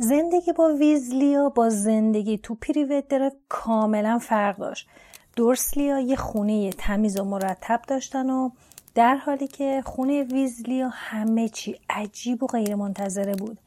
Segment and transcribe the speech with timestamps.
[0.00, 4.88] زندگی با ویزلیا با زندگی تو پریوت داره کاملا فرق داشت.
[5.36, 8.50] دورسلیا یه خونه تمیز و مرتب داشتن و
[8.94, 13.58] در حالی که خونه ویزلیا همه چی عجیب و غیر منتظره بود.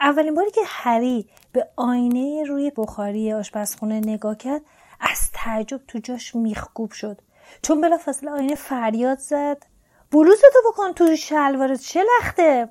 [0.00, 4.62] اولین باری که هری به آینه روی بخاری آشپزخونه نگاه کرد
[5.00, 7.20] از تعجب تو جاش میخکوب شد.
[7.62, 9.66] چون بلافاصله آینه فریاد زد.
[10.12, 12.68] بلوزتو بکن تو شلوارت چه لخته؟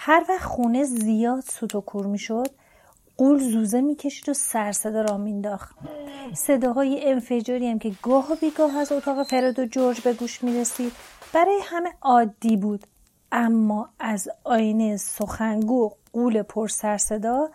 [0.00, 2.50] هر وقت خونه زیاد سوت و کور می‌شد
[3.16, 5.76] قول زوزه می‌کشید و سرصدا را مینداخت
[6.34, 10.92] صداهای انفجاری هم که گاه و بیگاه از اتاق فرد و جورج به گوش می‌رسید.
[11.32, 12.86] برای همه عادی بود.
[13.32, 17.50] اما از آینه سخنگو قول پر سرصدا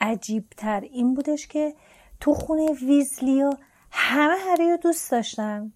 [0.00, 1.74] عجیبتر این بودش که
[2.20, 3.58] تو خونه ویزلیا
[3.90, 5.72] همه هری رو دوست داشتن.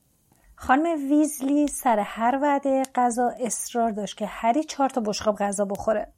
[0.61, 6.13] خانم ویزلی سر هر وعده غذا اصرار داشت که هری چهار تا بشقاب غذا بخوره.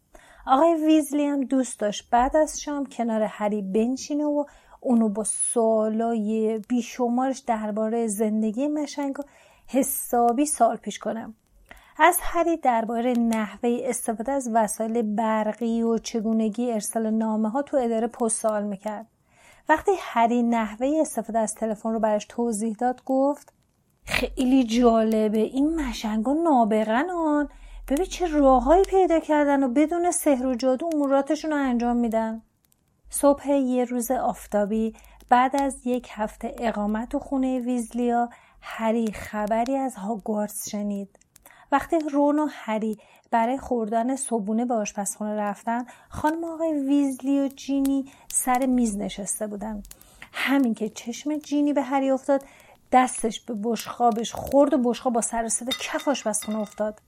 [0.46, 4.44] آقای ویزلی هم دوست داشت بعد از شام کنار هری بنشینه و
[4.80, 9.22] اونو با سوالای بیشمارش درباره زندگی مشنگ و
[9.66, 11.34] حسابی سال پیش کنم
[11.98, 18.06] از هری درباره نحوه استفاده از وسایل برقی و چگونگی ارسال نامه ها تو اداره
[18.06, 19.06] پست سوال می‌کرد.
[19.68, 23.59] وقتی هری نحوه استفاده از تلفن رو براش توضیح داد گفت
[24.04, 25.38] خیلی جالبه.
[25.38, 27.48] این مشنگا نابغن آن.
[27.88, 32.42] ببین چه راههایی پیدا کردن و بدون سحر و جادو اموراتشون رو انجام میدن.
[33.10, 34.94] صبح یه روز آفتابی
[35.28, 38.28] بعد از یک هفته اقامت و خونه ویزلیا
[38.60, 41.18] هری خبری از هاگوارتس شنید.
[41.72, 42.98] وقتی رون و هری
[43.30, 49.82] برای خوردن صبونه به آشپزخونه رفتن خانم آقای ویزلی و جینی سر میز نشسته بودن.
[50.32, 52.44] همین که چشم جینی به هری افتاد
[52.92, 57.00] دستش به بشخابش خورد و بشخاب با سر صدا کف آشپزخونه افتاد.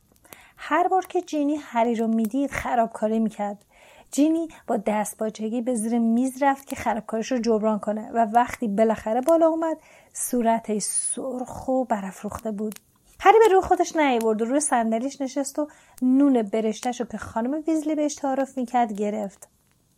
[0.57, 3.65] هر بار که جینی هری رو می‌دید خرابکاری می‌کرد.
[4.11, 8.69] جینی با دست باچگی به زیر میز رفت که خرابکاریش رو جبران کنه و وقتی
[8.69, 9.77] بالاخره بالا اومد
[10.13, 12.79] صورتش سرخ و برافروخته بود.
[13.21, 15.69] هری به روی خودش نیورد و روی صندلیش نشست و
[16.03, 19.49] نون برشتش رو که خانم ویزلی بهش تعارف می‌کرد گرفت.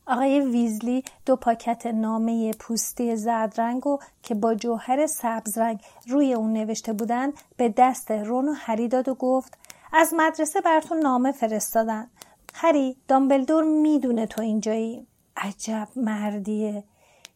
[0.07, 3.55] آقای ویزلی دو پاکت نامه پوستی زرد
[3.87, 8.89] و که با جوهر سبز رنگ روی اون نوشته بودن به دست رون و هری
[8.89, 9.59] داد و گفت
[9.93, 12.11] از مدرسه براتون نامه فرستادن.
[12.55, 15.07] هری دامبلدور می‌دونه تو اینجایی.
[15.37, 16.85] عجب مردیه.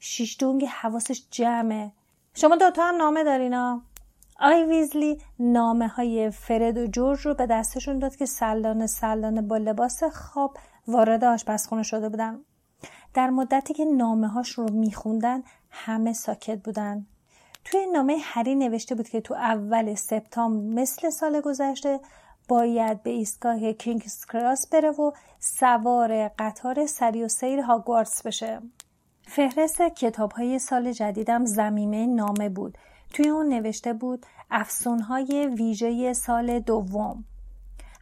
[0.00, 1.92] شیشتونگ حواسش جمعه.
[2.34, 3.82] شما دوتا هم نامه دارینا
[4.40, 9.56] آی ویزلی نامه های فرد و جورج رو به دستشون داد که سلانه سلانه با
[9.56, 10.56] لباس خواب
[10.88, 12.40] وارد آشپزخونه شده بودن.
[13.18, 17.06] در مدتی که نامه هاش رو میخوندن همه ساکت بودن.
[17.64, 22.00] توی نامه هری نوشته بود که تو اول سپتامبر مثل سال گذشته
[22.48, 28.60] باید به ایستگاه کینگز کراس بره و سوار قطار سری و سیر هاگوارتس بشه.
[29.22, 32.78] فهرست کتاب های سال جدیدم زمینه نامه بود.
[33.14, 37.24] توی اون نوشته بود افسونهای ویژه سال دوم.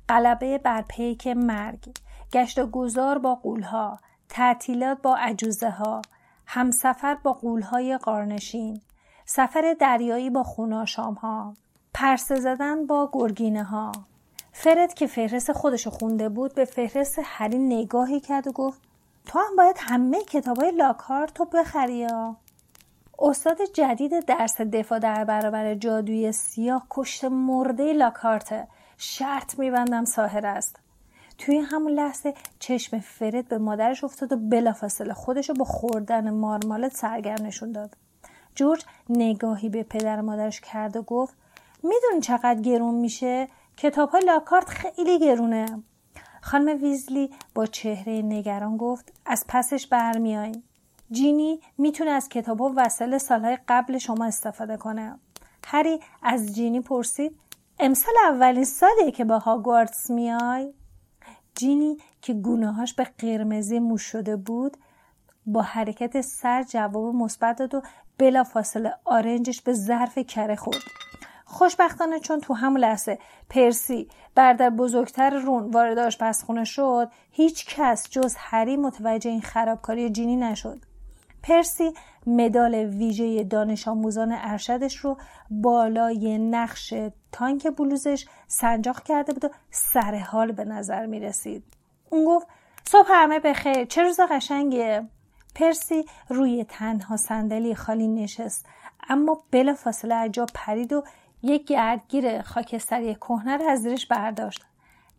[0.08, 1.88] غلبه بر پیک مرگ.
[2.32, 3.98] گشت و گذار با قولها.
[4.28, 6.02] تعطیلات با عجوزه ها
[6.46, 8.81] همسفر با قولهای قارنشین
[9.25, 11.55] سفر دریایی با خوناشام ها
[11.94, 13.93] پرسه زدن با گرگینه ها
[14.52, 18.81] فرد که فهرست خودشو خونده بود به فهرست هری نگاهی کرد و گفت
[19.26, 22.37] تو هم باید همه کتاب های لاکارت رو بخری ها.
[23.19, 28.69] استاد جدید درس دفاع در برابر جادوی سیاه کشت مرده لاکارته
[28.99, 30.81] شرط میبندم ساهر است
[31.38, 37.46] توی همون لحظه چشم فرد به مادرش افتاد و بلافاصله خودشو با خوردن مارمالت سرگرم
[37.46, 37.96] نشون داد.
[38.54, 41.34] جورج نگاهی به پدر مادرش کرد و گفت
[41.82, 45.82] می‌دونی چقدر گرون میشه؟ کتاب های لاکارت خیلی گرونه.
[46.42, 50.62] خانم ویزلی با چهره نگران گفت از پسش برمیاییم
[51.10, 55.18] جینی می‌تونه از کتاب و وسایل سالهای قبل شما استفاده کنه.
[55.66, 57.36] هری از جینی پرسید
[57.78, 60.72] امسال اولین سالیه که با هاگوارتس میای
[61.56, 64.76] جینی که گونههاش به قرمزی موش شده بود
[65.46, 67.82] با حرکت سر جواب مثبت داد و
[68.18, 70.82] بلافاصله آرنجش به ظرف کره خورد.
[71.44, 73.18] خوشبختانه چون تو همون لحظه
[73.50, 80.36] پرسی بردر بزرگتر رون وارد آشپزخونه شد هیچ کس جز هری متوجه این خرابکاری جینی
[80.36, 80.85] نشد.
[81.46, 81.93] پرسی
[82.26, 85.16] مدال ویژه دانش آموزان ارشدش رو
[85.50, 86.94] بالای نقش
[87.32, 91.64] تانک بلوزش سنجاق کرده بود و سر حال به نظر می رسید.
[92.10, 92.46] اون گفت
[92.84, 95.08] صبح همه بخیر چه روز قشنگیه
[95.54, 98.66] پرسی روی تنها صندلی خالی نشست
[99.08, 101.04] اما بلا فاصله عجاب پرید و
[101.42, 104.64] یک گردگیر خاکستری کهنه رو از زیرش برداشت.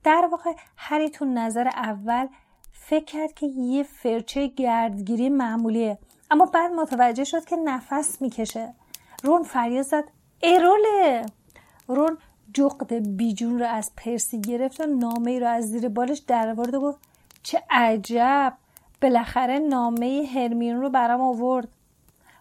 [0.04, 2.28] در واقع هری تو نظر اول
[2.72, 5.98] فکر کرد که یه فرچه گردگیری معمولیه.
[6.32, 8.74] اما بعد متوجه شد که نفس می‌کشه.
[9.24, 10.04] رون فریاد زد
[10.40, 11.26] ایروله!
[11.88, 12.18] رون
[12.54, 17.00] جغد بیجون رو از پرسی گرفت و نامه رو از زیر بالش در و گفت
[17.44, 18.54] چه عجب!
[19.02, 21.68] بالاخره نامه هرمیون رو برام آورد.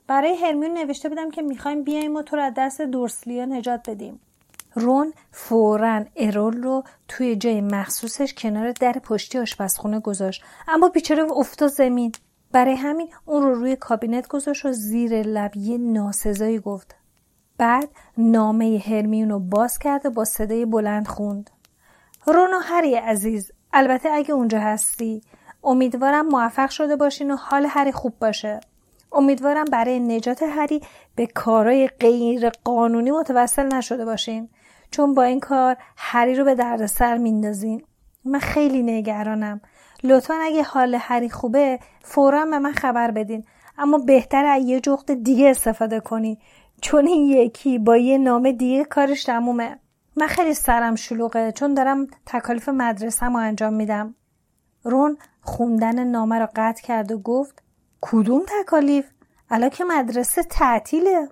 [0.07, 4.21] برای هرمیون نوشته بودم که می‌خوایم بیایم و تو رو از دست دورسلیا نجات بدیم.
[4.75, 10.45] رون فورا ارول رو توی جای مخصوصش کنار در پشتی آشپزخونه گذاشت.
[10.69, 12.13] اما بیچاره افتاد زمین.
[12.53, 16.97] برای همین اون رو روی کابینت گذاشت و زیر لب یه ناسزایی گفت.
[17.59, 17.89] بعد
[18.19, 21.51] نامه هرمیون رو باز کرد و با صدای بلند خوند.
[22.27, 25.23] رون و هری عزیز البته اگه اونجا هستی
[25.65, 28.61] امیدوارم موفق شده باشین و حال هری خوب باشه.
[29.13, 30.81] امیدوارم برای نجات هری
[31.17, 34.49] به کارهای غیر قانونی متوسل نشده باشین.
[34.91, 37.85] چون با این کار هری رو به دردسر میندازین.
[38.25, 39.61] من خیلی نگرانم.
[40.05, 43.45] لطفا اگه حال هری خوبه فورا به من خبر بدین.
[43.79, 46.39] اما بهتر از یه جغد دیگه استفاده کنی.
[46.81, 49.79] چون این یکی با یه نام دیگه کارش تمومه.
[50.17, 54.15] من خیلی سرم شلوغه چون دارم تکالیف مدرسه رو انجام میدم.
[54.85, 57.63] رون خوندن نامه را قطع کرد و گفت
[58.01, 59.07] کدوم تکالیف؟
[59.51, 61.29] الان که مدرسه تعطیله.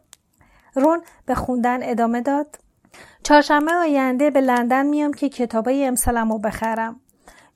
[0.74, 2.58] رون به خوندن ادامه داد
[3.22, 7.00] چهارشنبه آینده به لندن میام که کتابای امسالم رو بخرم.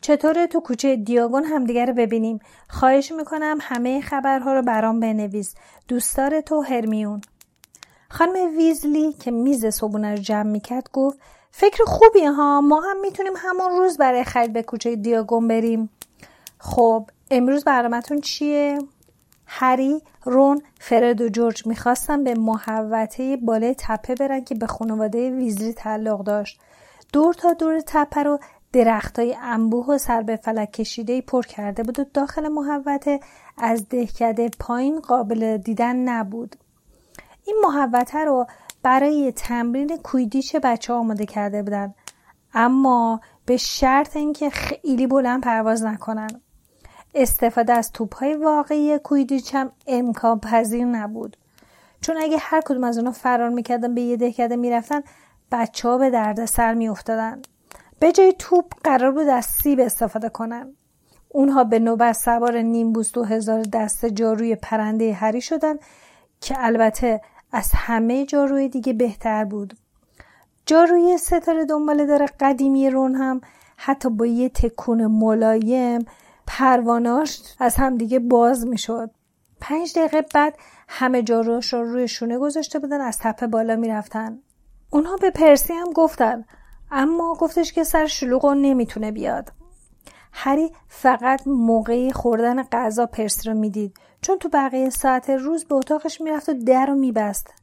[0.03, 5.55] چطوره تو کوچه دیاگون همدیگه رو ببینیم خواهش می‌کنم همه خبرها رو برام بنویس
[5.89, 7.21] دوستار تو هرمیون
[8.09, 11.19] خانم ویزلی که میز صبونه رو جمع می‌کرد گفت
[11.51, 15.91] فکر خوبی ها ما هم می‌تونیم همون روز برای خرید به کوچه دیاگون بریم
[16.59, 18.79] خب امروز برنامهتون چیه؟
[19.47, 25.73] هری، رون، فرد و جورج می‌خواستن به محوطه بالای تپه برن که به خانواده ویزلی
[25.73, 26.61] تعلق داشت.
[27.13, 28.39] دور تا دور تپه رو
[28.75, 33.21] های انبوه و سر به فلک کشیده پر کرده بود و داخل محوطه
[33.59, 36.57] از دهکده پایین قابل دیدن نبود.
[37.45, 38.47] این محوطه رو
[38.83, 41.95] برای تمرین کویدیش بچه آماده کرده بودن.
[42.55, 46.41] اما به شرط اینکه خیلی بلند پرواز نکنن.
[47.15, 51.37] استفاده از توپ های واقعی کویدیچ هم امکان پذیر نبود.
[52.01, 55.01] چون اگه هر کدوم از اونا فرار می‌کردن به یه دهکده می‌رفتن
[55.53, 57.43] بچه ها به درد سر میافتادن.
[58.01, 60.75] به جای توپ قرار بود از سیب استفاده کنن.
[61.29, 65.77] اونها به نوبت سوار نیمبوس دو هزار دست جاروی پرنده هری شدن
[66.41, 67.21] که البته
[67.53, 69.75] از همه جاروی دیگه بهتر بود.
[70.67, 73.41] جاروی ستاره دنباله داره قدیمی رون هم
[73.77, 76.05] حتی با یه تکون ملایم
[76.47, 79.11] پرواناش از همدیگه باز می‌شد.
[79.61, 80.55] پنج دقیقه بعد
[80.89, 84.39] همه جاروش رو روی شونه گذاشته بودن از تپه بالا می‌رفتن.
[84.91, 86.45] اونها به پرسی هم گفتن
[86.91, 89.53] اما گفتش که سر شلوغ و نمی‌تونه بیاد.
[90.33, 96.21] هری فقط موقعی خوردن غذا پرسی رو می‌دید چون تو بقیه ساعت روز به اتاقش
[96.21, 97.55] می‌رفت و در رو میبست.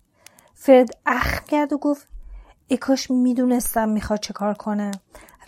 [0.54, 2.08] فرد اخ کرد و گفت
[2.68, 4.92] ای کاش می‌دونستم می‌خواد چه کار کنه.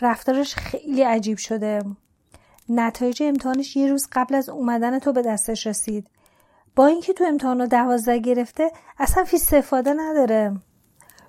[0.00, 1.82] رفتارش خیلی عجیب شده.
[2.68, 6.10] نتایج امتحانش یه روز قبل از اومدن تو به دستش رسید.
[6.76, 10.56] با اینکه تو امتحان دوازده گرفته اصلا فی استفاده نداره.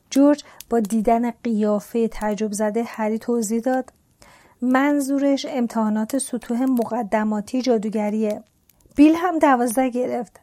[0.10, 3.94] جورج با دیدن قیافه تعجب زده هری توضیح داد.
[4.62, 8.44] منظورش امتحانات سطوح مقدماتی جادوگریه.
[8.96, 10.40] بیل هم دوازده گرفت.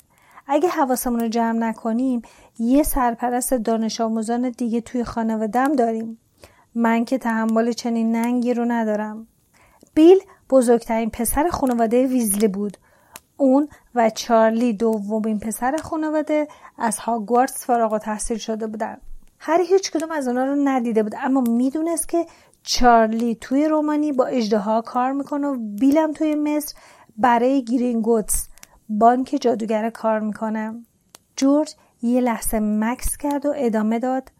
[0.46, 2.22] اگه حواسمون رو جمع نکنیم
[2.58, 6.18] یه سرپرست دانش آموزان دیگه توی خانوادم داریم.
[6.74, 9.26] من که تحمل چنین ننگی رو ندارم.
[9.94, 10.18] بیل
[10.50, 12.76] بزرگترین پسر خانواده ویزلی بود.
[13.36, 18.96] اون و چارلی دومین پسر خانواده از هاگوارتس فارغ و تحصیل شده بودن.
[19.48, 21.14] هر هیچ کدوم از اونا رو ندیده بود.
[21.18, 22.26] اما می‌دونست که
[22.62, 26.74] چارلی توی رومانی با اجدها کار می‌کنه و بیلم توی مصر
[27.16, 28.48] برای گرینگوتس
[28.88, 30.84] بانک جادوگر کار می‌کنه.
[31.36, 34.32] جورج یه لحظه مکس کرد و ادامه داد.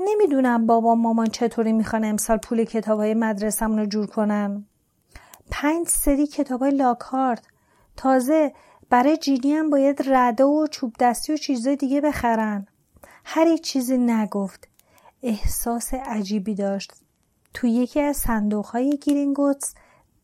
[0.00, 4.66] نمی‌دونم بابا مامان چطوری می‌خوان امسال پول کتاب های مدرسمون رو جور کنن.
[5.50, 7.42] پنج سری کتاب های لاکارت
[7.96, 8.52] تازه
[8.90, 12.66] برای جینی هم باید رده و چوب دستی و چیزای دیگه بخرن.
[13.24, 14.68] هر چیزی نگفت.
[15.22, 16.92] احساس عجیبی داشت.
[17.54, 19.74] تو یکی از صندوق های گیرینگوتس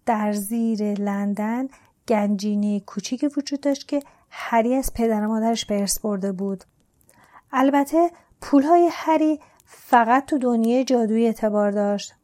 [0.07, 1.69] در زیر لندن
[2.09, 6.65] گنجینه کوچیکی وجود داشت که هری از پدر مادرش به ارث برده بود.
[7.53, 12.15] البته پولهای هری فقط تو دنیای جادویی اعتبار داشت.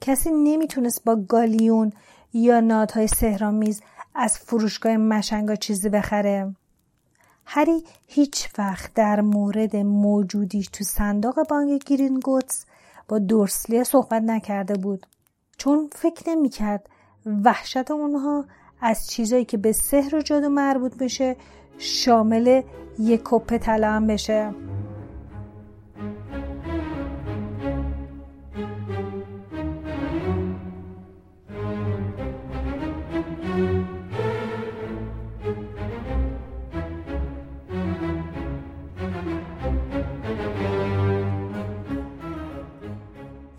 [0.00, 1.92] کسی نمی‌تونست با گالیون
[2.32, 3.82] یا نادهای سهرامیز
[4.14, 6.54] از فروشگاه مشنگا چیزی بخره.
[7.54, 12.64] هری هیچ وقت در مورد موجودیش تو صندوق بانک گیرین گوتس
[13.08, 15.06] با دورسلی صحبت نکرده بود.
[15.58, 16.88] چون فکر نمی‌کرد
[17.44, 18.44] وحشت اونها
[18.80, 21.36] از چیزایی که به سحر و جادو مربوط بشه
[21.78, 22.62] شامل
[22.98, 24.54] یک کپه طلا بشه.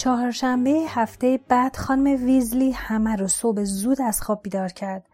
[0.04, 5.06] چهارشنبه هفته بعد خانم ویزلی همه رو صبح زود از خواب بیدار کرد.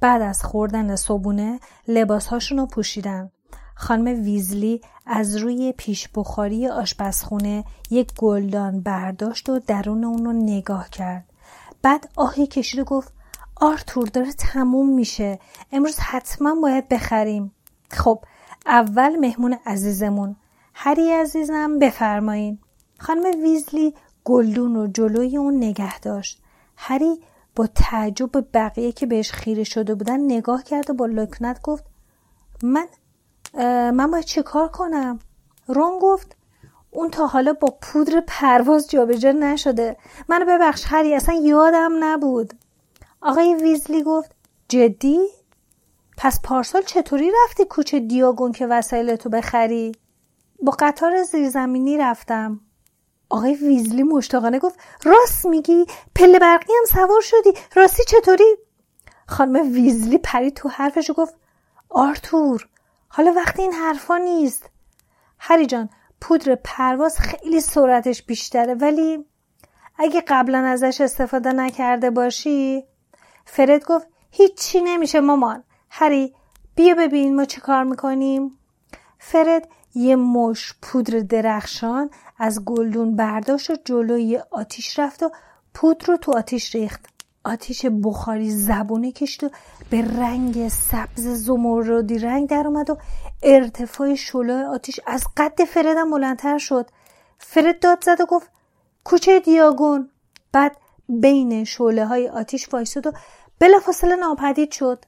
[0.00, 3.30] بعد از خوردن صبونه لباسهاشون رو پوشیدن.
[3.74, 10.90] خانم ویزلی از روی پیش بخاری آشپزخونه یک گلدان برداشت و درون اون رو نگاه
[10.90, 11.24] کرد.
[11.82, 13.12] بعد آهی کشید و گفت
[13.56, 15.38] آرتور داره تموم میشه.
[15.72, 17.52] امروز حتما باید بخریم.
[17.90, 18.24] خب
[18.66, 20.36] اول مهمون عزیزمون.
[20.74, 22.58] هری عزیزم بفرمایین.
[22.98, 26.42] خانم ویزلی گلدون رو جلوی اون نگه داشت.
[26.76, 27.20] هری
[27.56, 31.84] با تعجب بقیه که بهش خیره شده بودن نگاه کرد و با لکنت گفت
[32.62, 32.86] من
[33.90, 35.18] من باید چه کار کنم؟
[35.66, 36.36] رون گفت
[36.90, 39.96] اون تا حالا با پودر پرواز جابجا نشده.
[40.28, 42.54] منو ببخش هری اصلا یادم نبود.
[43.20, 44.30] آقای ویزلی گفت
[44.68, 45.18] جدی؟
[46.16, 49.92] پس پارسال چطوری رفتی کوچه دیاگون که وسایلتو بخری؟
[50.62, 52.60] با قطار زیرزمینی رفتم.
[53.34, 58.56] آقای ویزلی مشتاقانه گفت راست میگی پله برقی هم سوار شدی راستی چطوری؟
[59.26, 61.34] خانم ویزلی پرید تو حرفش و گفت
[61.88, 62.68] آرتور
[63.08, 64.70] حالا وقتی این حرفا نیست.
[65.38, 65.88] هری جان
[66.20, 69.24] پودر پرواز خیلی سرعتش بیشتره ولی
[69.98, 72.84] اگه قبلا ازش استفاده نکرده باشی؟
[73.44, 75.64] فرد گفت هیچی نمیشه مامان.
[75.90, 76.34] هری
[76.74, 78.58] بیا ببین ما چه کار می‌کنیم.
[79.18, 85.30] فرد یه مش پودر درخشان از گلدون برداشت و جلوی آتیش رفت و
[85.74, 87.06] پودر رو تو آتیش ریخت.
[87.44, 89.50] آتیش بخاری زبونه کشت و
[89.90, 92.98] به رنگ سبز زمردی رنگ در اومد و
[93.42, 96.90] ارتفاع شلو آتیش از قد فردم بلندتر شد.
[97.38, 98.50] فرد داد زد و گفت
[99.04, 100.10] کوچه دیاگون.
[100.52, 100.76] بعد
[101.08, 103.12] بین شعله های آتیش وایساد و
[103.58, 105.04] بلافاصله ناپدید شد.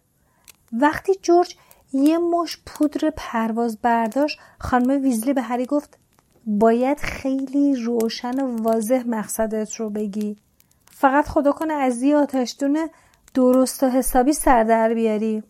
[0.73, 1.57] وقتی جورج
[1.93, 5.99] یه مش پودر پرواز برداشت خانم ویزلی به هری گفت
[6.47, 10.37] باید خیلی روشن و واضح مقصدت رو بگی.
[10.91, 12.91] فقط خدا کنه از یه آتشدونه
[13.35, 15.43] درست و حسابی سر در بیاری.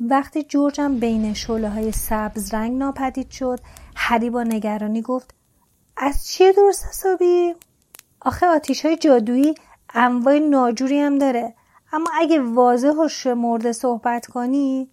[0.00, 3.60] وقتی جورجم بین شعله های سبز رنگ ناپدید شد
[3.96, 5.34] هری با نگرانی گفت
[5.96, 7.54] از چیه درست حسابی؟
[8.20, 9.54] آخه آتیش های جادویی
[9.94, 11.54] انواع ناجوری هم داره.
[11.92, 14.90] اما اگه واضح و شمرده صحبت کنی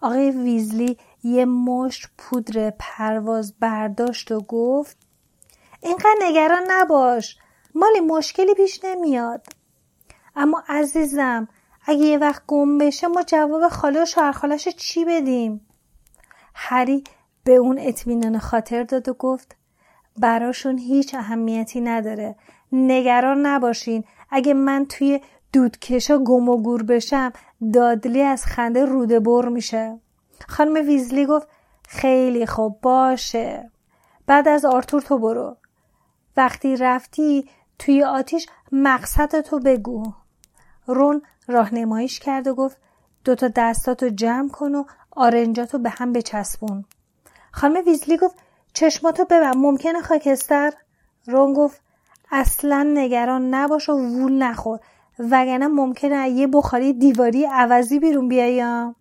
[0.00, 4.96] آقای ویزلی یه مشت پودر پرواز برداشت و گفت
[5.82, 7.36] اینقدر نگران نباش
[7.74, 9.46] مالی مشکلی پیش نمیاد.
[10.36, 11.48] اما عزیزم
[11.86, 15.66] اگه یه وقت گم بشه ما جواب خاله و شوهرخالش چی بدیم؟
[16.54, 17.04] هری
[17.44, 19.56] به اون اطمینان خاطر داد و گفت
[20.18, 22.36] براشون هیچ اهمیتی نداره.
[22.72, 24.04] نگران نباشین.
[24.30, 25.20] اگه من توی
[25.52, 27.32] دودکشا گم و گور بشم
[27.72, 29.98] دادلی از خنده روده بر میشه.
[30.48, 31.48] خانم ویزلی گفت
[31.88, 33.70] خیلی خوب باشه.
[34.26, 35.56] بعد از آرتور تو برو.
[36.36, 40.12] وقتی رفتی توی آتیش مقصدتو بگو.
[40.86, 42.76] رون راهنماییش کرد و گفت
[43.24, 46.84] دوتا دستاتو جمع کن و آرنجاتو به هم بچسبون.
[47.52, 48.36] خانم ویزلی گفت
[48.72, 50.72] چشماتو ببن ممکنه خاکستر؟
[51.26, 51.82] رون گفت
[52.32, 54.80] اصلا نگران نباش و وول نخور
[55.18, 58.96] وگرنه ممکنه یه بخاری دیواری عوضی بیرون بیایم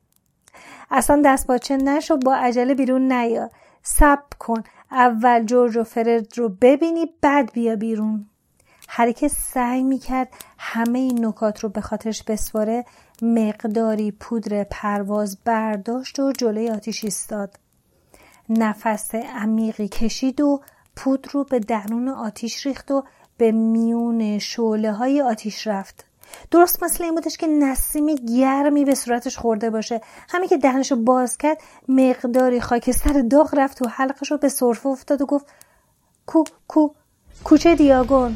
[0.92, 3.50] اصلا دست باچه نشو با عجله بیرون نیا.
[3.84, 4.64] سب کن.
[4.92, 8.26] اول جورج و فرد رو ببینی بعد بیا بیرون.
[8.90, 10.28] هر که سعی می‌کرد
[10.58, 12.86] همه این نکات رو به خاطرش بسواره
[13.22, 17.60] مقداری پودر پرواز برداشت و جلوی آتیش ایستاد.
[18.50, 20.62] نفس عمیقی کشید و
[20.96, 23.04] پودر رو به درون آتیش ریخت و
[23.38, 26.09] به میون شعله های آتیش رفت.
[26.52, 30.02] درست مثل این بودش که نسیمی گرمی به صورتش خورده باشه.
[30.30, 31.58] همین که دهنشو باز کرد
[31.88, 35.46] مقداری خاکستر داغ رفت و حلقش رو به صرفه افتاد و گفت
[36.26, 36.90] کو کو
[37.44, 38.36] کوچه دیاگون.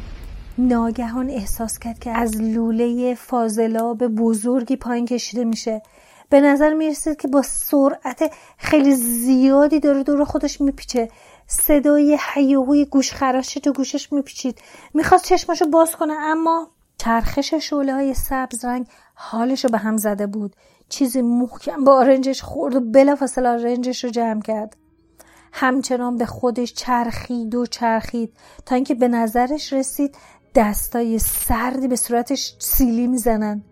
[0.58, 5.82] ناگهان احساس کرد که از لوله فاضلاب بزرگی پایین کشیده میشه.
[6.28, 11.08] به نظر می‌رسید که با سرعت خیلی زیادی داره دور خودش میپیچه.
[11.46, 14.58] صدای حیوهوی گوش خراشی تو گوشش میپیچید.
[14.94, 20.26] می‌خواست چشماشو باز کنه اما چرخش شعله های سبز رنگ حالش رو به هم زده
[20.26, 20.56] بود.
[20.88, 24.76] چیزی محکم به آرنجش خورد و بلافاصله آرنجش رو جمع کرد.
[25.52, 28.32] همچنان به خودش چرخید و چرخید
[28.66, 30.16] تا اینکه به نظرش رسید
[30.54, 33.62] دستای سردی به صورتش سیلی می‌زنن.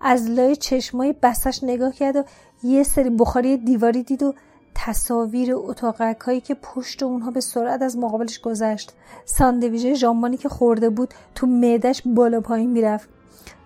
[0.00, 2.24] از لای چشمای بستش نگاه کرد و
[2.62, 4.34] یه سری بخاری دیواری دید و
[4.74, 8.92] تصاویر اتاقک هایی که پشت اونها به سرعت از مقابلش گذشت.
[9.24, 13.08] ساندویژ ژامبانی که خورده بود تو معدش بالا پایین می‌رفت.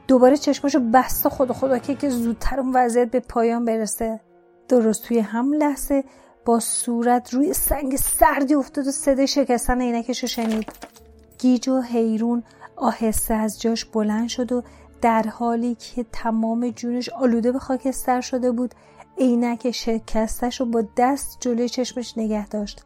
[0.09, 4.21] دوباره چشماشو بست و خدا خدا که که زودتر اون وضعیت به پایان برسه.
[4.69, 6.05] درست توی هم لحظه
[6.45, 10.73] با صورت روی سنگ سردی افتاد و صدای شکستن عینکش رو شنید.
[11.39, 12.43] گیج و حیرون
[12.77, 14.63] آهسته از جاش بلند شد و
[15.03, 18.75] در حالی که تمام جونش آلوده به خاکستر شده بود
[19.19, 22.85] عینک شکستش رو با دست جلوی چشمش نگه داشت.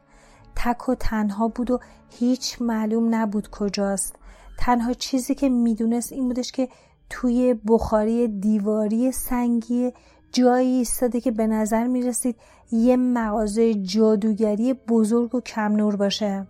[0.56, 4.16] تک و تنها بود و هیچ معلوم نبود کجاست.
[4.58, 6.68] تنها چیزی که می‌دونست این بودش که
[7.10, 9.92] توی بخاری دیواری سنگی
[10.32, 12.36] جایی ایستاده که به نظر می‌رسید
[12.72, 16.46] یه مغازه جادوگری بزرگ و کم نور باشه.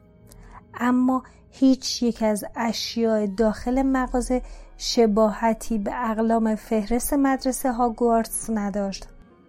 [0.75, 4.43] اما هیچ یک از اشیاء داخل مغازه
[4.77, 9.09] شباهتی به اقلام فهرست مدرسه هاگوارتس نداشت.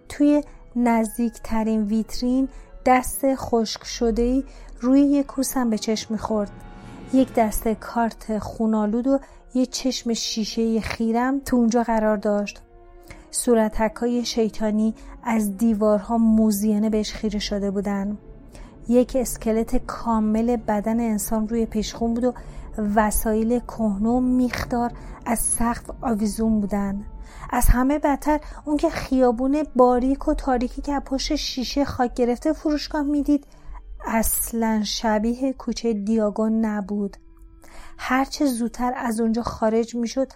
[0.09, 0.43] توی
[0.75, 2.49] نزدیکترین ویترین
[2.85, 4.43] دست خشک شده
[4.81, 6.51] روی یک کوسم به چشم می‌خورد.
[7.13, 9.19] یک دسته کارت خونالود و
[9.53, 12.61] یه چشم شیشه خیرم تو اونجا قرار داشت.
[13.31, 14.93] صورتک های شیطانی
[15.23, 18.17] از دیوارها موزیانه بهش خیره شده بودن.
[18.89, 22.33] یک اسکلت کامل بدن انسان روی پیشخون بود و
[22.95, 24.91] وسایل کهنه و میخدار
[25.25, 27.05] از سقف آویزون بودن.
[27.49, 28.39] از همه بدتر.
[28.65, 33.47] اون که خیابون باریک و تاریکی که پشت شیشه خاک گرفته فروشگاه می‌دید
[34.05, 37.17] اصلا شبیه کوچه دیاگون نبود.
[37.97, 40.27] هرچه زودتر از اونجا خارج می‌شد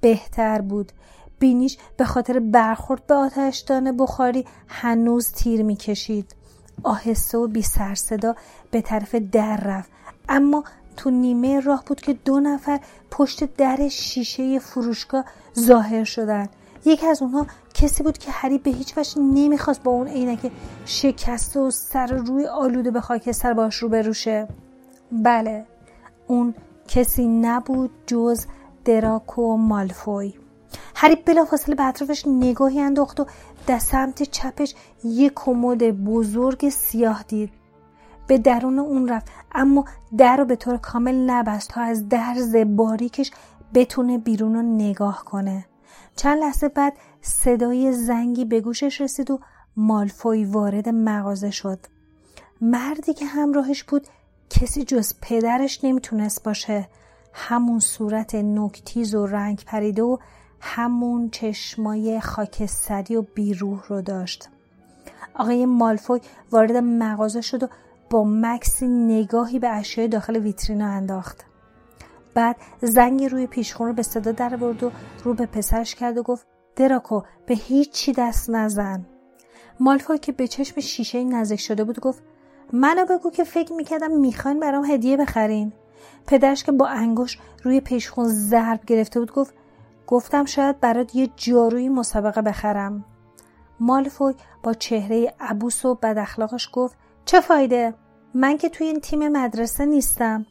[0.00, 0.92] بهتر بود.
[1.38, 6.34] بینیش به خاطر برخورد به آتشدان بخاری هنوز تیر می‌کشید.
[6.82, 8.34] آهسته و بی سر صدا
[8.70, 9.90] به طرف در رفت.
[10.28, 10.64] اما
[10.96, 12.80] تو نیمه راه بود که دو نفر
[13.10, 15.24] پشت در شیشه فروشگاه
[15.58, 16.48] ظاهر شدن
[16.84, 20.50] یکی از اونها کسی بود که هری به هیچ وجه نمی‌خواست با اون عینک
[20.84, 24.48] شکسته و سر روی آلوده به خاکستر باش رو بروشه.
[25.12, 25.66] بله
[26.26, 26.54] اون
[26.88, 28.46] کسی نبود جز
[28.84, 30.34] دراکو مالفوی.
[30.94, 33.26] هری بلافاصله به اطرافش نگاهی انداخت و
[33.66, 37.50] در سمت چپش یک کمد بزرگ سیاه دید.
[38.26, 39.84] به درون اون رفت اما
[40.18, 43.30] در رو به طور کامل نبست تا از درز باریکش
[43.74, 45.64] بتونه بیرون رو نگاه کنه.
[46.16, 49.40] چند لحظه بعد صدای زنگی به گوشش رسید و
[49.76, 51.78] مالفوی وارد مغازه شد.
[52.60, 54.06] مردی که همراهش بود
[54.50, 56.88] کسی جز پدرش نمی‌تونست باشه.
[57.32, 60.16] همون صورت نکتیز و رنگ پریده و
[60.60, 64.48] همون چشمای خاکستری و بیروح رو داشت.
[65.34, 66.20] آقای مالفوی
[66.50, 67.68] وارد مغازه شد و
[68.10, 71.44] با مکسی نگاهی به اشیای داخل ویترینا انداخت.
[72.34, 74.90] بعد زنگی روی پیشخون رو به صدا در برد و
[75.24, 79.06] رو به پسرش کرد و گفت دراکو به هیچی دست نزن.
[79.80, 82.22] مالفوی که به چشم شیشه نزدیک شده بود گفت
[82.72, 85.72] منو بگو که فکر می‌کردم می‌خواین برام هدیه بخرین.
[86.26, 89.54] پدرش که با انگوش روی پیشخون ضرب گرفته بود گفت
[90.06, 93.04] گفتم شاید برات یه جاروی مسابقه بخرم.
[93.80, 97.94] مالفوی با چهره عبوس و بد اخلاقش گفت چه فایده؟
[98.34, 100.46] من که توی این تیم مدرسه نیستم.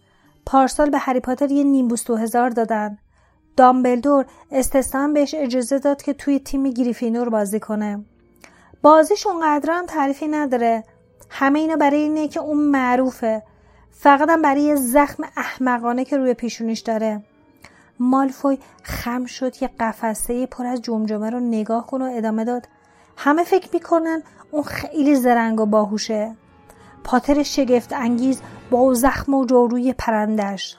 [0.45, 2.97] پارسال به هری پاتر یه نیمبوس دو هزار دادن.
[3.57, 8.05] دامبلدور استثنا بهش اجازه داد که توی تیم گریفینور بازی کنه.
[8.81, 10.83] بازیش اونقدر هم تعریفی نداره.
[11.29, 13.43] همه اینا برای اینه که اون معروفه.
[13.91, 17.23] فقط هم برای یه زخم احمقانه که روی پیشونیش داره.
[17.99, 22.67] مالفوی خم شد یه قفسه پر از جمجمه رو نگاه کن و ادامه داد.
[23.17, 26.35] همه فکر می‌کنن اون خیلی زرنگ و باهوشه.
[27.03, 30.77] پاتر شگفت انگیز با زخم و جاروی پرندش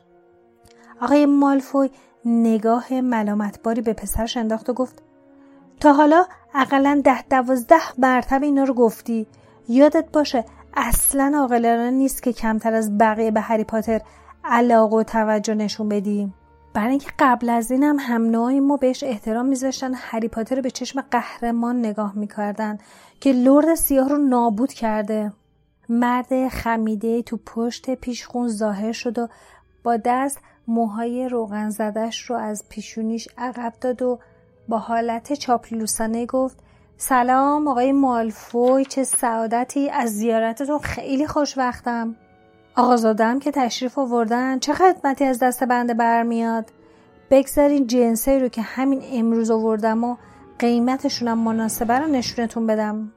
[1.01, 1.91] آقای مالفوی
[2.25, 5.03] نگاه ملامتباری به پسرش انداخت و گفت
[5.81, 9.27] تا حالا اقلا ده دوازده مرتبه اینا رو گفتی.
[9.69, 14.01] یادت باشه اصلا عاقلانه نیست که کمتر از بقیه به هری پاتر
[14.45, 16.35] علاقه و توجه نشون بدیم.
[16.75, 20.71] برای اینکه قبل از این هم هم ما بهش احترام میذاشتن هری پاتر رو به
[20.71, 22.79] چشم قهرمان نگاه می‌کردن
[23.21, 25.33] که لرد سیاه رو نابود کرده.
[25.93, 29.29] مرد خمیده تو پشت پیشخون ظاهر شد و
[29.83, 34.19] با دست موهای روغن زدش رو از پیشونیش عقب داد و
[34.69, 36.59] با حالت چاپلوسانه گفت
[36.97, 42.17] سلام آقای مالفوی چه سعادتی از زیارتتون خیلی خوشوقتم
[42.77, 46.71] آقازادم که تشریف آوردن چه خدمتی از دست بنده برمیاد؟
[47.31, 50.17] بگذارین جنسه رو که همین امروز آوردم و
[50.59, 53.13] قیمتشونم مناسبه رو نشونتون بدم.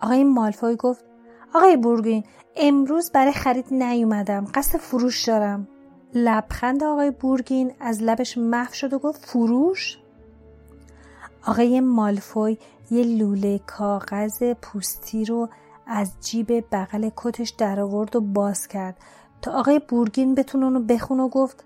[0.00, 1.09] آقای مالفوی گفت
[1.54, 2.24] آقای بورگین
[2.56, 4.46] امروز برای خرید نیومدم.
[4.54, 5.68] قصد فروش دارم.
[6.14, 9.98] لبخند آقای بورگین از لبش محو شد و گفت فروش؟
[11.46, 12.58] آقای مالفوی
[12.90, 15.48] یه لوله کاغذ پوستی رو
[15.86, 18.96] از جیب بغل کتش در آورد و باز کرد.
[19.42, 21.64] تا آقای بورگین بتونه اونو بخون و گفت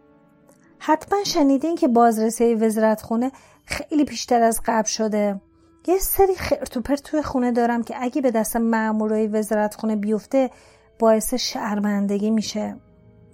[0.78, 3.32] حتما شنیدین که بازرسی وزارت خونه
[3.64, 5.40] خیلی بیشتر از قبل شده.
[5.86, 10.50] یه سری خرتوپر توی خونه دارم که اگه به دست مامورای وزارت خونه بیفته
[10.98, 12.76] باعث شرمندگی میشه.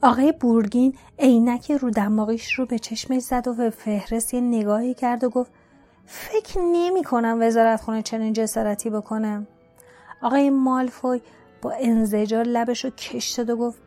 [0.02, 5.24] آقای بورگین عینک رو دماغیش رو به چشمش زد و به فهرست یه نگاهی کرد
[5.24, 5.52] و گفت
[6.06, 9.46] فکر نمی کنم وزارت خونه چنین جسارتی بکنم
[10.22, 11.20] آقای مالفوی
[11.62, 13.78] با انزجار لبش رو کش داد و گفت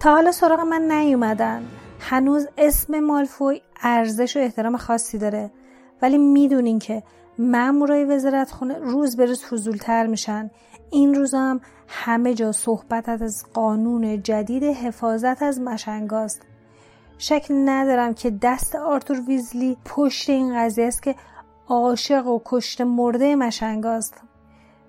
[0.00, 1.62] تا حالا سراغ من نیومدن.
[2.00, 5.50] هنوز اسم مالفوی ارزش و احترام خاصی داره.
[6.02, 7.02] ولی می‌دونین که
[7.38, 10.50] مامورای وزارت خونه روز به روز فضولتر میشن.
[10.90, 16.42] این روزا هم همه جا صحبت از قانون جدید حفاظت از مشنگاست
[17.18, 21.14] شک ندارم که دست آرتور ویزلی پشت این قضیه است که
[21.68, 24.22] عاشق و کشت مرده مشنگاست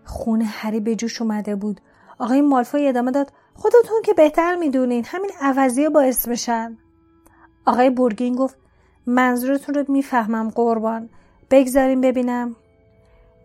[0.06, 1.82] خونه هری به جوش اومده بود.
[2.20, 6.78] آقای مالفوی ادامه داد خودتون که بهتر می‌دونین همین عوضی با اسمشن
[7.66, 8.58] آقای بورگین گفت
[9.06, 11.10] منظورتون رو می‌فهمم قربان.
[11.52, 12.56] بگذاریم ببینم.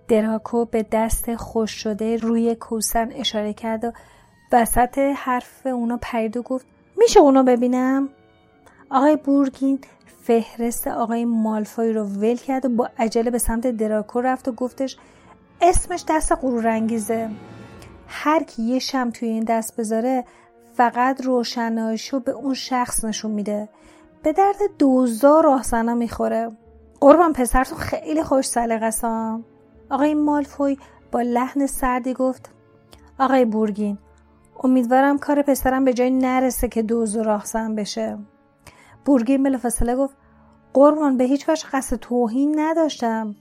[0.09, 3.93] دراکو به دست خوش شده روی کوسن اشاره کرد و
[4.53, 8.09] وسط حرف اونا پرید و گفت میشه اونو ببینم؟
[8.91, 9.79] آقای بورگین
[10.23, 14.97] فهرست آقای مالفوی رو ول کرد و با عجله به سمت دراکو رفت و گفتش
[15.61, 17.31] اسمش دست غرورانگیزه
[18.07, 20.25] هر کی یه شم توی این دست بذاره
[20.75, 23.69] فقط روشنایشو به اون شخص نشون میده.
[24.23, 26.51] به درد دوزار راهزنا می‌خوره.
[27.01, 28.91] قربان پسرتون خیلی خوش سلیقه
[29.91, 30.79] آقای مالفوی
[31.13, 32.51] با لحن سردی گفت
[33.19, 33.99] آقای بورگین
[34.65, 38.19] امیدوارم کار پسرم به جای نرسه که دوز و راهزن بشه.
[39.05, 40.17] بورگین بلافاصله گفت
[40.73, 43.35] قربان به هیچ وجه قصد توهین نداشتم.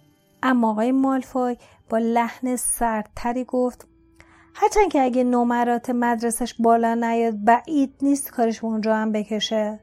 [0.43, 1.58] اما آقای مالفوی
[1.89, 3.88] با لحن سردتری گفت
[4.56, 9.80] هرچند که اگه نمرات مدرسش بالا نیاد بعید نیست کارش اونجا هم بکشه.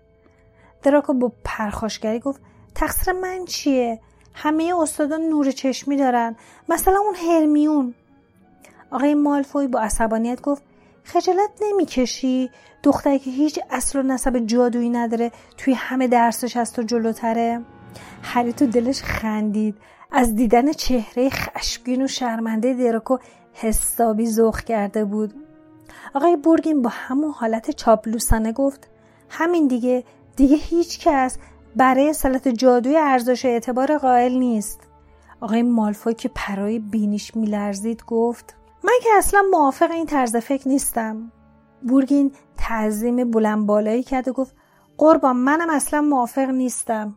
[0.82, 2.40] دراکو با پرخاشگری گفت
[2.76, 4.00] تقصیر من چیه؟
[4.34, 6.36] همه استادان نور چشمی دارن.
[6.68, 7.94] مثلا اون هرمیون.
[8.90, 10.62] آقای مالفوی با عصبانیت گفت
[11.04, 12.50] خجالت نمی‌کشی؟
[12.82, 17.60] دختری که هیچ اصل و نسب جادویی نداره توی همه درسش از تو جلوتره؟
[18.22, 19.76] هری تو دلش خندید.
[20.12, 23.18] از دیدن چهره خشمگین و شرمنده دراکو
[23.52, 25.34] حسابی ذوق کرده بود.
[26.14, 28.88] آقای بورگین با همون حالت چاپلوسانه گفت
[29.30, 30.04] همین دیگه
[30.36, 31.38] دیگه هیچ کس
[31.76, 34.80] برای سلط جادوی ارزش اعتبار قائل نیست.
[35.40, 41.32] آقای مالفوی که پرای بینیش میلرزید گفت من که اصلا موافق این طرز فکر نیستم.
[41.82, 44.54] بورگین تعظیم بلند بالایی کرد و گفت
[44.98, 47.14] قربان منم اصلا موافق نیستم.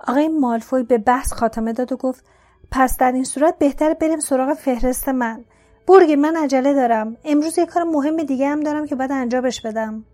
[0.00, 2.24] آقای مالفوی به بحث خاتمه داد و گفت
[2.70, 5.44] پس در این صورت بهتر بریم سراغ فهرست من.
[5.88, 7.16] برگی من عجله دارم.
[7.24, 10.04] امروز یه کار مهم دیگه هم دارم که باید انجامش بدم.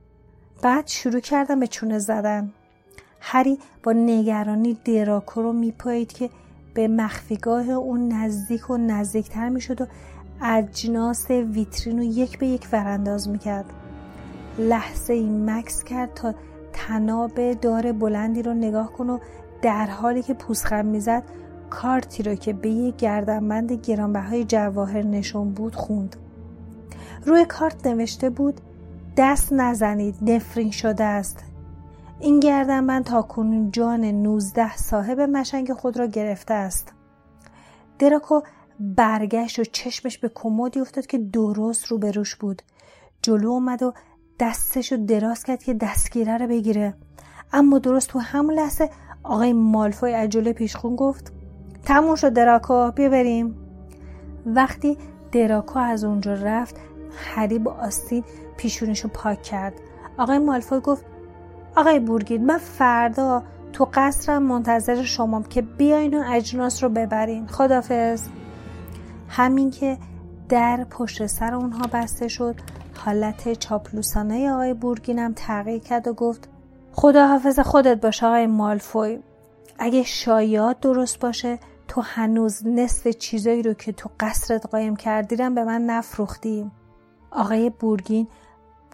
[0.62, 2.52] بعد شروع کردم به چونه زدن.
[3.24, 6.30] هری با نگرانی دراکو رو میپایید که
[6.74, 9.86] به مخفیگاه اون نزدیک و نزدیکتر می‌شد و
[10.42, 13.64] اجناس ویترین رو یک به یک ورانداز می‌کرد.
[14.58, 16.34] لحظه ای مکس کرد تا
[16.72, 19.18] تناب دار بلندی رو نگاه کن و
[19.62, 21.22] در حالی که پوسخم می‌زد
[21.70, 26.16] کارتی رو که به یک گردنبند گرانبهای جواهر نشون بود خوند.
[27.26, 28.60] روی کارت نوشته بود
[29.16, 31.51] دست نزنید نفرین شده است.
[32.22, 36.92] این گردنبند تا کنون جان 19 صاحب مشنگ خود را گرفته است.
[37.98, 38.40] دراکو
[38.80, 42.62] برگشت و چشمش به کمدی افتاد که درست روبروش بود.
[43.22, 43.92] جلو اومد و
[44.40, 46.94] دستش رو دراز کرد که دستگیره رو بگیره.
[47.52, 48.90] اما درست تو همون لحظه
[49.22, 51.32] آقای مالفوی عجله پیشخون گفت
[51.84, 53.56] تموم شد دراکو بیا بریم.
[54.46, 54.98] وقتی
[55.32, 56.76] دراکو از اونجا رفت
[57.16, 58.24] هری با آستین
[58.56, 59.74] پیشونش رو پاک کرد.
[60.18, 61.11] آقای مالفوی گفت
[61.76, 67.46] آقای بورگید من فردا تو قصرم منتظر شمام که بیاین و اجناس رو ببرین.
[67.46, 68.28] خدافز
[69.28, 69.98] همین که
[70.48, 72.54] در پشت سر اونها بسته شد
[72.96, 76.48] حالت چاپلوسانه آقای بورگینم تغییر کرد و گفت
[76.92, 79.18] خدا حافظ خودت باشه آقای مالفوی.
[79.78, 81.58] اگه شایعات درست باشه
[81.88, 86.70] تو هنوز نصف چیزایی رو که تو قصرت قایم کردیرم به من نفروختی.
[87.30, 88.26] آقای بورگین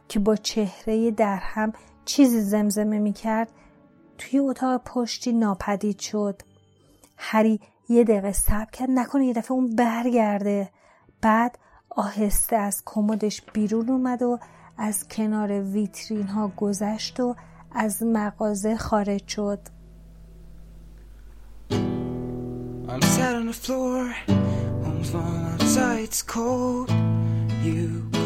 [0.09, 1.73] که با چهره درهم
[2.09, 3.49] چیزی زمزمه می کرد
[4.19, 6.43] توی اتاق پشتی ناپدید شد.
[7.17, 10.71] هری یه دقیقه صبر کرد نکنه یه دفعه اون برگرده.
[11.21, 11.59] بعد
[11.91, 14.39] آهسته از کمدش بیرون اومد و
[14.79, 17.37] از کنار ویترین ها گذشت و
[17.73, 19.61] از مغازه خارج شد.
[22.89, 24.15] I'm sat on the floor,
[24.87, 26.91] outside, it's cold.
[27.63, 28.18] You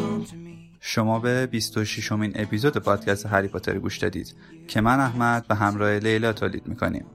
[0.85, 4.35] شما به 26 امین اپیزود پادکست هری پاتر گوش دادید
[4.69, 7.07] که من احمد به همراه لیلا تولید می‌کنیم.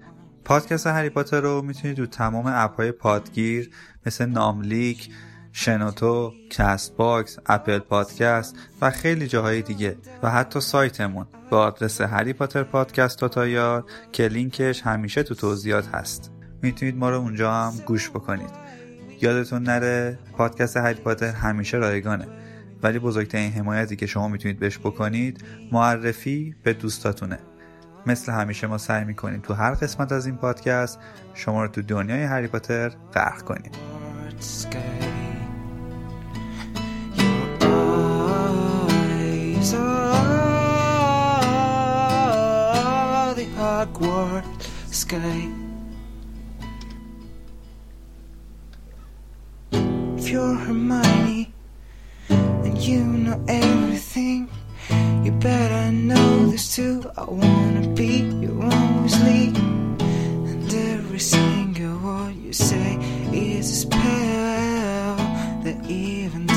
[0.45, 3.69] پادکست هری پاتر رو می‌تونید تو تمام اپ های پادگیر
[4.05, 5.09] مثل ناملیک،
[5.51, 12.63] شنوتو، Castbox، Apple Podcast و خیلی جاهای دیگه و حتی سایتمون با آدرس هری پاتر
[12.63, 16.31] پادکست dot ir که لینکش همیشه تو توضیحات هست.
[16.61, 18.51] می‌تونید ما رو اونجا هم گوش بکنید.
[19.21, 22.46] یادتون نره پادکست هری پاتر همیشه رایگانه.
[22.83, 27.39] ولی بزرگترین حمایتی که شما می‌تونید بهش بکنید معرفی به دوستاتونه.
[28.05, 30.99] مثل همیشه ما سعی می‌کنیم تو هر قسمت از این پادکست
[31.33, 33.71] شما رو تو دنیای هری پاتر غرق کنیم.
[52.87, 54.49] You know everything.
[55.23, 57.03] You better know this too.
[57.17, 59.53] I wanna be your only.
[60.49, 62.97] And every single word you say
[63.33, 65.17] is a spell
[65.63, 66.56] that even